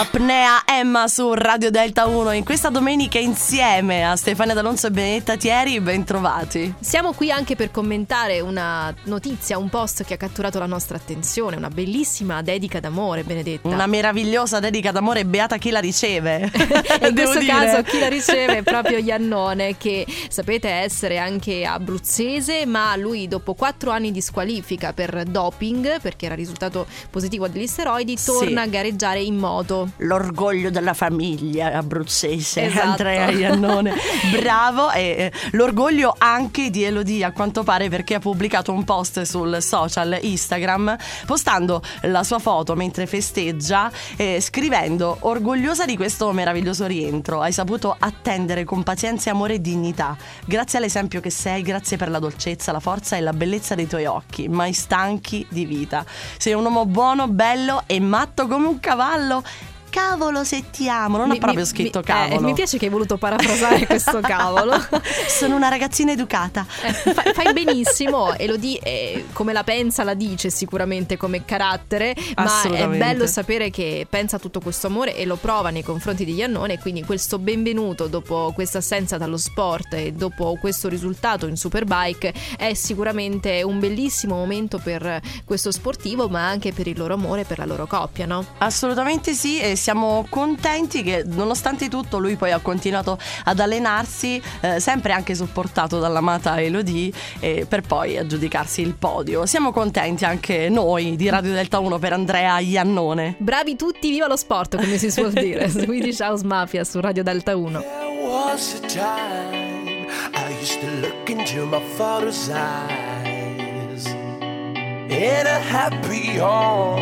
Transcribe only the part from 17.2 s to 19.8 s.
dire. caso chi la riceve è proprio Iannone